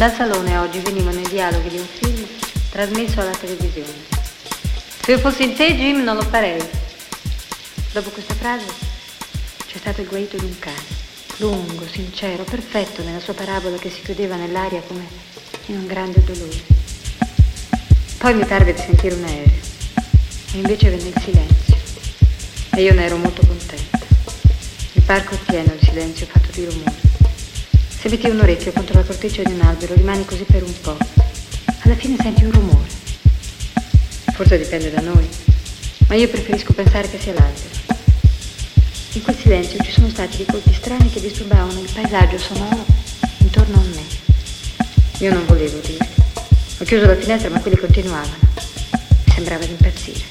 Dal 0.00 0.14
salone 0.14 0.56
oggi 0.56 0.78
venivano 0.78 1.20
i 1.20 1.28
dialoghi 1.28 1.68
di 1.68 1.76
un 1.76 1.86
film 1.86 2.26
trasmesso 2.70 3.20
alla 3.20 3.32
televisione. 3.32 3.92
Se 5.02 5.10
io 5.10 5.18
fossi 5.18 5.42
in 5.42 5.54
te, 5.54 5.76
Jim, 5.76 6.02
non 6.02 6.16
lo 6.16 6.22
farei. 6.22 6.58
Dopo 7.92 8.08
questa 8.08 8.32
frase 8.32 8.64
c'è 9.66 9.76
stato 9.76 10.00
il 10.00 10.08
guaito 10.08 10.38
di 10.38 10.46
un 10.46 10.58
cane, 10.58 10.86
lungo, 11.36 11.86
sincero, 11.86 12.44
perfetto 12.44 13.02
nella 13.02 13.20
sua 13.20 13.34
parabola 13.34 13.76
che 13.76 13.90
si 13.90 14.00
chiudeva 14.00 14.36
nell'aria 14.36 14.80
come 14.80 15.06
in 15.66 15.76
un 15.80 15.86
grande 15.86 16.24
dolore. 16.24 16.62
Poi 18.16 18.34
mi 18.36 18.46
parve 18.46 18.72
di 18.72 18.80
sentire 18.80 19.14
un 19.14 19.24
aereo 19.24 19.60
e 20.52 20.56
invece 20.56 20.88
venne 20.88 21.08
il 21.08 21.20
silenzio 21.22 21.76
e 22.74 22.82
io 22.82 22.94
ne 22.94 23.04
ero 23.04 23.18
molto 23.18 23.46
contenta. 23.46 23.98
Il 24.94 25.02
parco 25.02 25.34
è 25.34 25.38
pieno 25.44 25.74
di 25.78 25.84
silenzio 25.84 26.24
fatto 26.24 26.48
di 26.52 26.64
rumore. 26.64 27.09
Se 28.00 28.08
metti 28.08 28.30
un 28.30 28.40
orecchio 28.40 28.72
contro 28.72 28.98
la 28.98 29.04
corteccia 29.04 29.42
di 29.42 29.52
un 29.52 29.60
albero, 29.60 29.92
rimani 29.92 30.24
così 30.24 30.44
per 30.44 30.62
un 30.62 30.72
po'. 30.80 30.96
Alla 31.82 31.94
fine 31.94 32.16
senti 32.18 32.44
un 32.44 32.50
rumore. 32.50 32.88
Forse 34.32 34.56
dipende 34.56 34.90
da 34.90 35.02
noi, 35.02 35.28
ma 36.08 36.14
io 36.14 36.26
preferisco 36.28 36.72
pensare 36.72 37.10
che 37.10 37.18
sia 37.20 37.34
l'albero. 37.34 37.68
In 39.12 39.22
quel 39.22 39.36
silenzio 39.36 39.84
ci 39.84 39.92
sono 39.92 40.08
stati 40.08 40.38
dei 40.38 40.46
colpi 40.46 40.72
strani 40.72 41.10
che 41.10 41.20
disturbavano 41.20 41.78
il 41.78 41.90
paesaggio 41.92 42.38
sonoro 42.38 42.86
intorno 43.36 43.76
a 43.76 43.84
me. 43.94 44.04
Io 45.18 45.34
non 45.34 45.44
volevo 45.44 45.78
dire. 45.80 46.08
Ho 46.78 46.84
chiuso 46.84 47.04
la 47.04 47.16
finestra, 47.16 47.50
ma 47.50 47.60
quelli 47.60 47.76
continuavano. 47.76 48.48
Mi 49.24 49.32
sembrava 49.34 49.66
di 49.66 49.72
impazzire. 49.72 50.24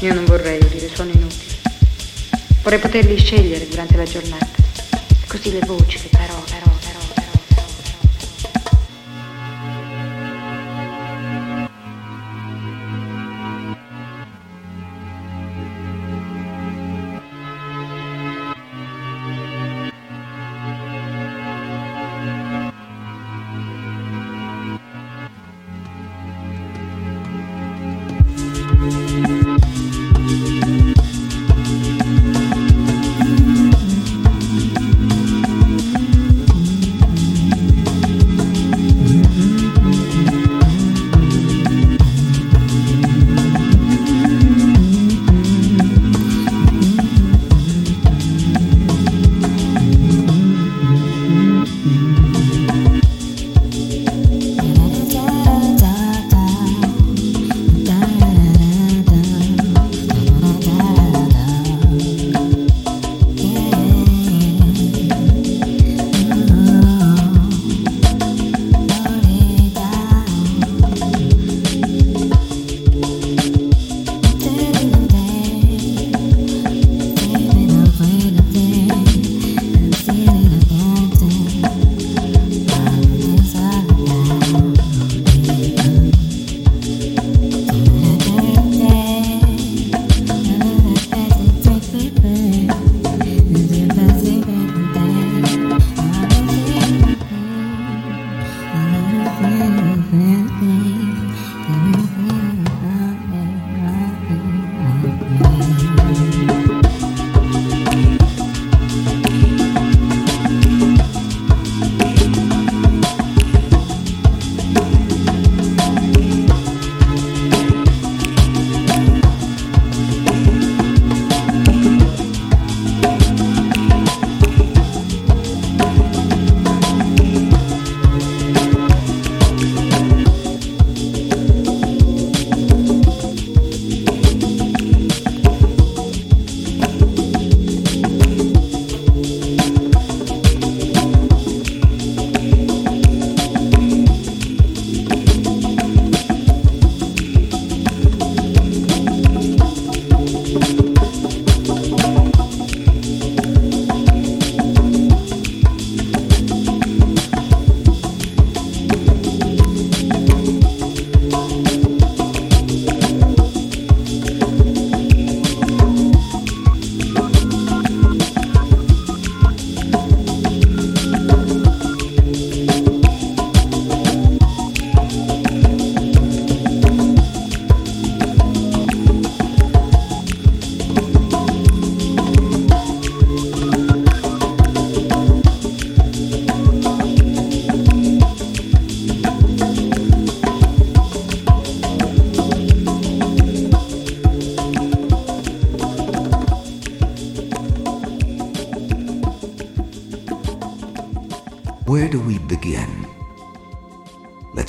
Io 0.00 0.12
non 0.12 0.24
vorrei 0.24 0.58
udire 0.60 0.90
suoni 0.92 1.12
inutili. 1.12 1.56
Vorrei 2.62 2.80
poterli 2.80 3.16
scegliere 3.16 3.68
durante 3.68 3.96
la 3.96 4.04
giornata. 4.04 4.56
Così 5.28 5.52
le 5.52 5.60
voci, 5.66 6.00
le 6.02 6.08
parole, 6.08 6.47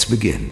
begin? 0.10 0.49